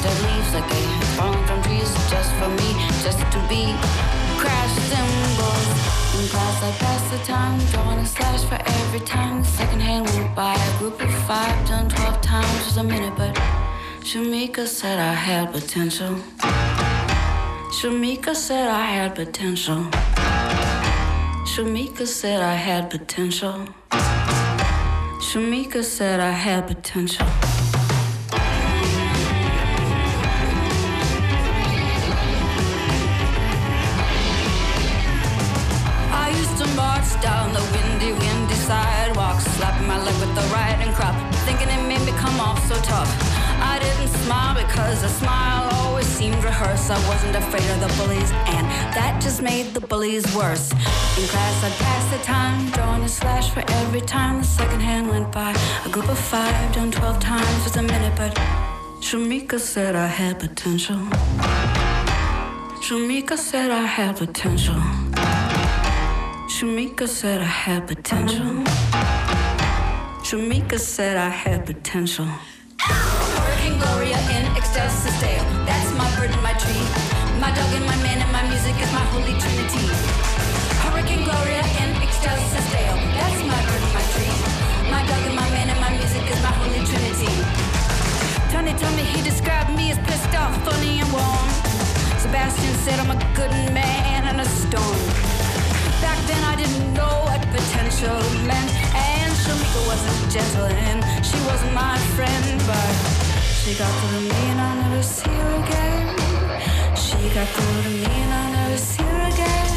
[0.02, 2.70] Dead leaves like had fallen from trees just for me,
[3.06, 3.64] just to be
[4.42, 5.68] crash cymbals.
[6.18, 10.06] In class, I pass the time, drawing a slash for every time the second hand
[10.08, 10.54] went by.
[10.56, 13.34] A group of five done twelve times was a minute, but
[14.02, 16.16] Shamika said I had potential.
[17.78, 19.82] Shamika said I had potential.
[21.52, 23.68] Shamika said I had potential.
[25.28, 27.28] Shamika said I had potential.
[44.32, 46.90] Smile because a smile always seemed rehearsed.
[46.90, 48.66] I wasn't afraid of the bullies, and
[48.98, 50.72] that just made the bullies worse.
[51.20, 55.10] In class, I'd pass the time, drawing a slash for every time the second hand
[55.10, 55.52] went by.
[55.86, 58.34] A group of five done 12 times was a minute, but
[59.06, 61.00] Shamika said I had potential.
[62.86, 64.82] Shamika said I had potential.
[66.56, 68.52] Shamika said I had potential.
[70.28, 72.28] Shamika said I had potential.
[72.80, 74.21] Hurricane Gloria
[74.76, 75.44] in ecstasy stale.
[75.66, 76.86] That's my bird and my tree.
[77.40, 79.86] My dog and my man and my music is my holy trinity.
[80.84, 82.98] Hurricane Gloria in ecstasy stale.
[83.18, 84.34] That's my bird and my tree.
[84.90, 87.34] My dog and my man and my music is my holy trinity.
[88.52, 91.50] Tony told me he described me as pissed off, funny and warm.
[92.20, 95.00] Sebastian said I'm a good man and a storm.
[96.00, 101.74] Back then I didn't know what potential meant, and Shamika wasn't gentle and she wasn't
[101.74, 103.31] my friend, but
[103.64, 106.16] she got through to me and I'll never see her again.
[106.96, 109.70] She got through to me and I'll never see her again.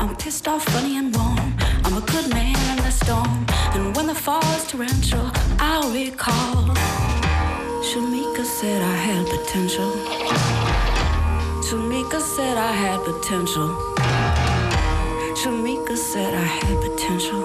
[0.00, 1.54] I'm pissed off, funny and warm.
[1.84, 6.74] I'm a good man in the storm, and when the fall is torrential, I'll recall.
[7.88, 9.92] Shamika said I had potential.
[11.66, 13.68] Shamika said I had potential.
[15.40, 17.42] Shamika said I had potential.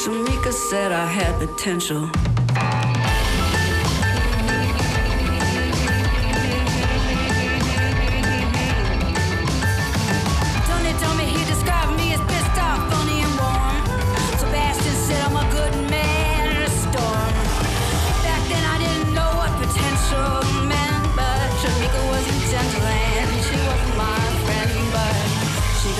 [0.00, 2.31] Shamika said I had potential.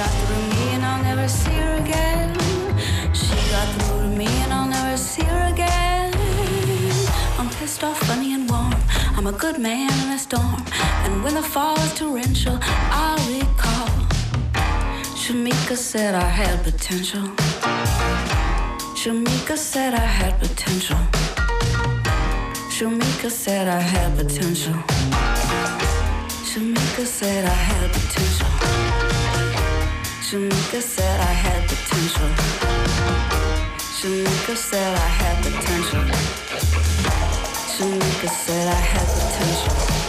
[0.03, 2.31] Got through me and I'll never see her again.
[3.15, 6.11] She got through to me and I'll never see her again.
[7.39, 8.75] I'm pissed off, funny and warm.
[9.17, 10.63] I'm a good man in a storm,
[11.05, 12.59] and when the fall is torrential,
[13.03, 13.91] I'll recall.
[15.21, 17.27] Shamika said I had potential.
[19.01, 21.03] Shamika said I had potential.
[22.75, 24.79] Shamika said I had potential.
[26.51, 28.62] Shamika said I had potential.
[30.33, 32.29] Shamika said I had potential.
[33.99, 36.01] Shanika said I had potential.
[37.69, 40.02] Shanika said I had potential.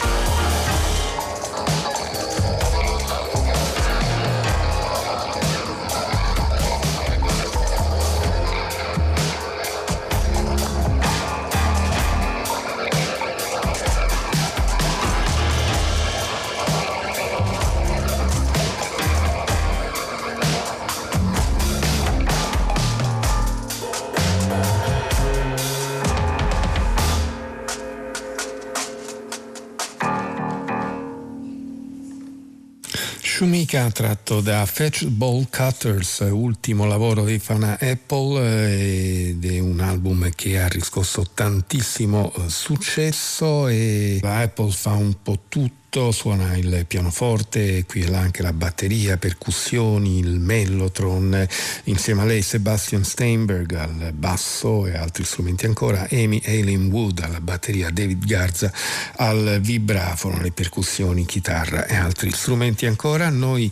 [33.64, 39.80] Shumika tratto da Fetch Ball Cutters, ultimo lavoro di Fana Apple eh, ed è un
[39.80, 46.58] album che ha riscosso tantissimo eh, successo e la Apple fa un po' tutto suona
[46.58, 51.48] il pianoforte, qui e là anche la batteria, percussioni, il mellotron,
[51.84, 57.40] insieme a lei Sebastian Steinberg al basso e altri strumenti ancora, Amy Aileen Wood alla
[57.42, 58.74] batteria, David Garza
[59.18, 63.30] al vibrafono, le percussioni, chitarra e altri strumenti ancora.
[63.30, 63.72] Noi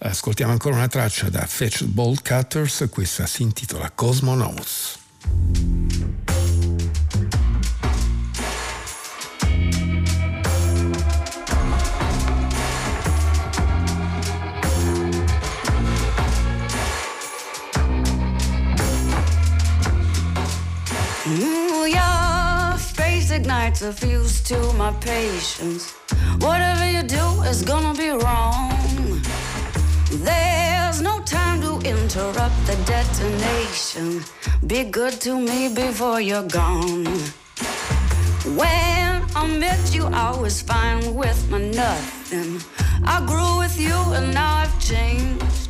[0.00, 4.98] ascoltiamo ancora una traccia da Fetch Ball Cutters, questa si intitola Cosmonauts.
[23.52, 25.92] Ignites fuse to my patience.
[26.40, 29.20] Whatever you do is gonna be wrong.
[30.10, 34.24] There's no time to interrupt the detonation.
[34.66, 37.04] Be good to me before you're gone.
[38.56, 42.60] When I met you, I was fine with my nothing.
[43.04, 45.61] I grew with you and now I've changed.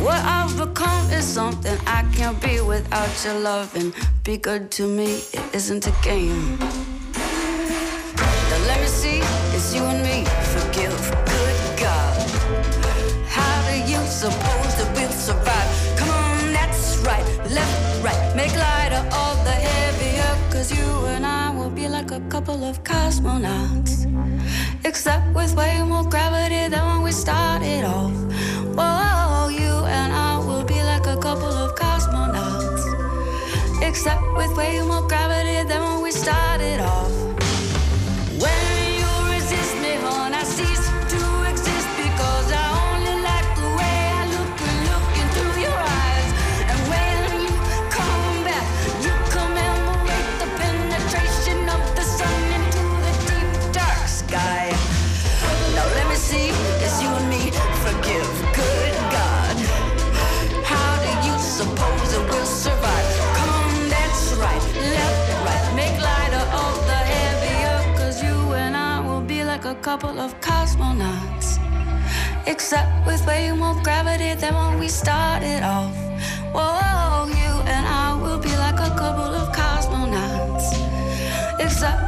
[0.00, 3.92] What I've become is something I can't be without your loving.
[4.22, 6.56] Be good to me, it isn't a game.
[8.50, 9.18] Now let me see,
[9.54, 10.24] it's you and me.
[10.54, 10.96] Forgive,
[11.26, 12.16] good God.
[13.26, 15.68] How do you suppose that we'll survive?
[15.98, 18.36] Come on, that's right, left, right.
[18.36, 22.62] Make light of all the heavier, cause you and I will be like a couple
[22.62, 24.06] of cosmonauts.
[24.84, 28.27] Except with way more gravity than when we started off.
[33.98, 37.07] Except with way more gravity than when we started off.
[69.58, 71.58] Like a couple of cosmonauts.
[72.46, 75.96] Except with way more gravity than when we started off.
[76.54, 80.68] Whoa, you and I will be like a couple of cosmonauts.
[81.58, 82.07] Except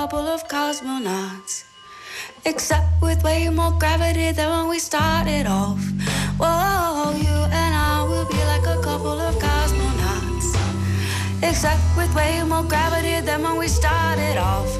[0.00, 1.64] couple of cosmonauts.
[2.44, 5.82] Except with way more gravity than when we started off.
[6.40, 10.48] Whoa, you and I will be like a couple of cosmonauts.
[11.42, 14.70] Except with way more gravity than when we started off.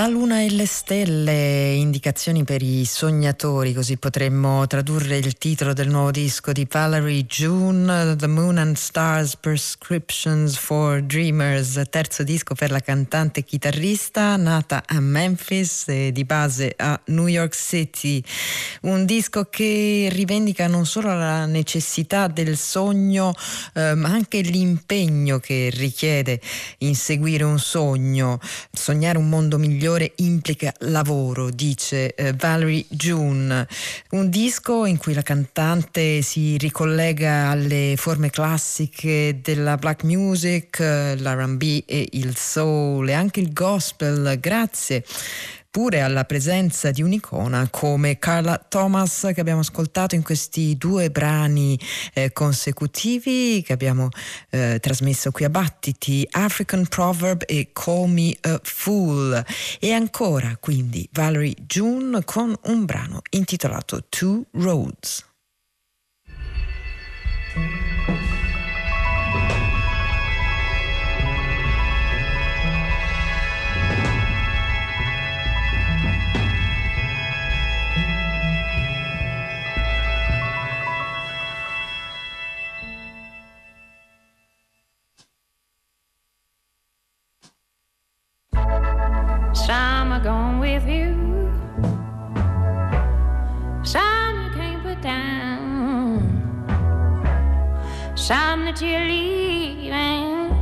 [0.00, 5.90] La luna e le stelle, indicazioni per i sognatori, così potremmo tradurre il titolo del
[5.90, 12.70] nuovo disco di Valerie June, The Moon and Stars Prescriptions for Dreamers, terzo disco per
[12.70, 18.24] la cantante chitarrista nata a Memphis e di base a New York City.
[18.82, 23.34] Un disco che rivendica non solo la necessità del sogno,
[23.74, 26.40] eh, ma anche l'impegno che richiede
[26.78, 28.40] inseguire un sogno,
[28.72, 33.66] sognare un mondo migliore implica lavoro, dice eh, Valerie June.
[34.10, 41.16] Un disco in cui la cantante si ricollega alle forme classiche della black music, eh,
[41.16, 45.04] l'RB e il soul e anche il gospel, grazie
[45.70, 51.78] pure alla presenza di un'icona come Carla Thomas che abbiamo ascoltato in questi due brani
[52.12, 54.08] eh, consecutivi che abbiamo
[54.50, 59.44] eh, trasmesso qui a Battiti, African Proverb e Call Me a Fool.
[59.78, 65.28] E ancora quindi Valerie June con un brano intitolato Two Roads.
[89.66, 91.52] Some are going with you.
[93.84, 96.22] Some you can't put down.
[98.14, 100.56] Some that you're leaving.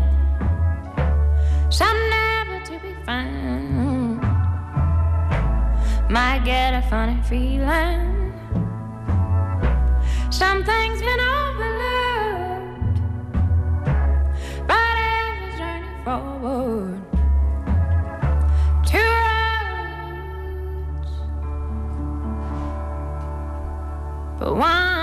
[1.70, 4.20] Some never to be found.
[6.10, 8.32] Might get a funny feeling.
[10.30, 12.98] Some things been overlooked.
[14.66, 16.87] But every journey forward.
[24.38, 24.97] But why?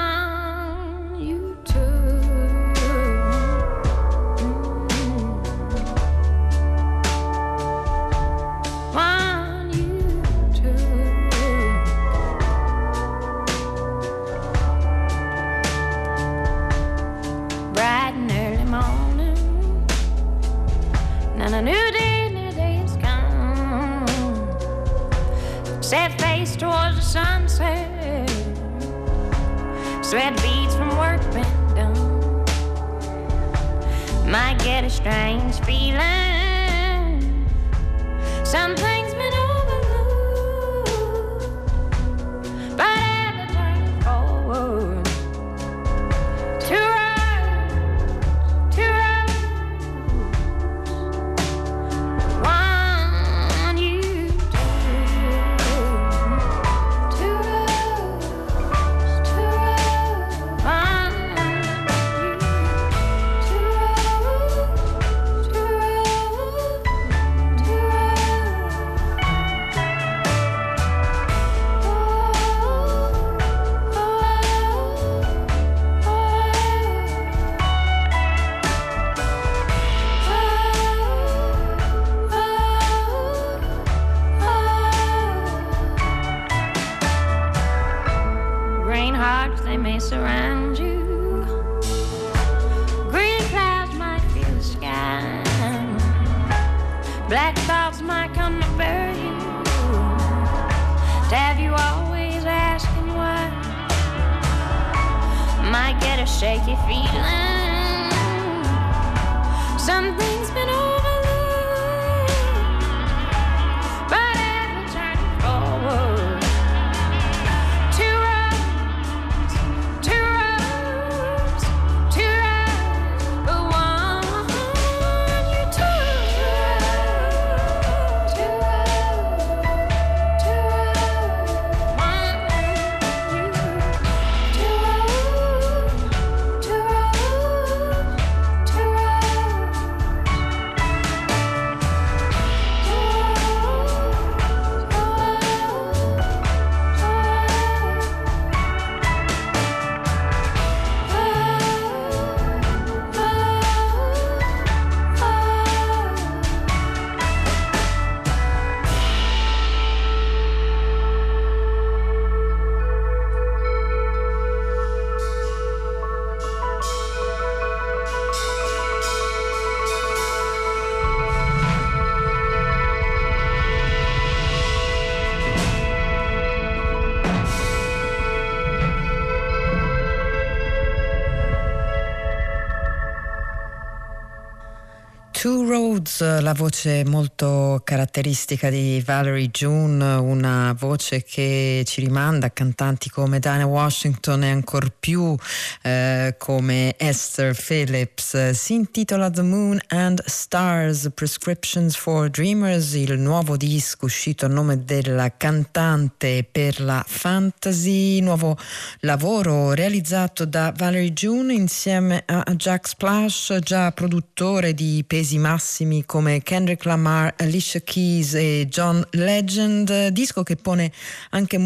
[185.45, 192.49] Two Roads, la voce molto caratteristica di Valerie June, una voce che ci rimanda a
[192.49, 195.35] cantanti come Diana Washington e ancor più
[195.83, 198.49] eh, come Esther Phillips.
[198.53, 204.83] Si intitola The Moon and Stars, Prescriptions for Dreamers, il nuovo disco uscito a nome
[204.83, 208.57] della cantante per la fantasy, nuovo
[209.01, 216.41] lavoro realizzato da Valerie June insieme a Jack Splash, già produttore di pesi massimi come
[216.41, 220.91] Kendrick Lamar, Alicia Keys e John Legend, disco che pone
[221.31, 221.57] anche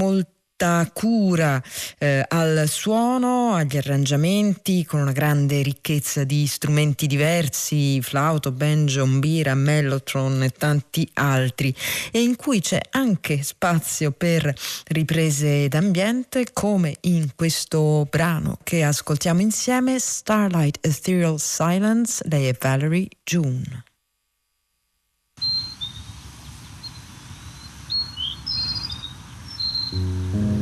[0.59, 1.63] molta cura
[1.97, 9.55] eh, al suono, agli arrangiamenti con una grande ricchezza di strumenti diversi, flauto, banjo, mbira,
[9.55, 11.73] mellotron e tanti altri
[12.11, 14.53] e in cui c'è anche spazio per
[14.87, 23.07] riprese d'ambiente come in questo brano che ascoltiamo insieme Starlight Ethereal Silence, lei è Valerie
[23.23, 23.88] June.
[30.33, 30.58] Mm-hmm.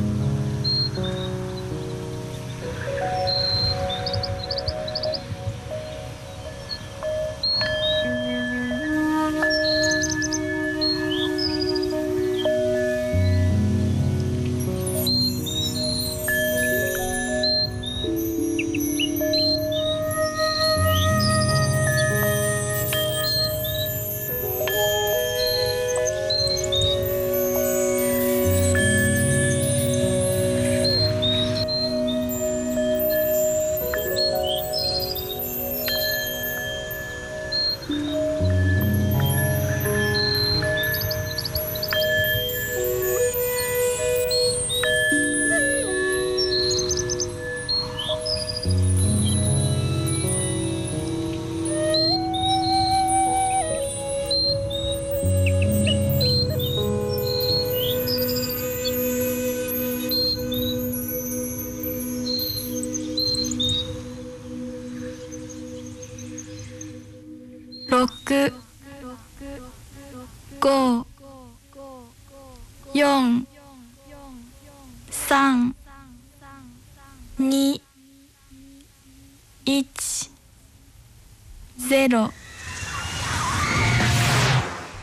[82.08, 82.32] ゼロ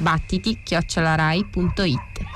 [0.02, 2.35] battiti chiocciolarai.it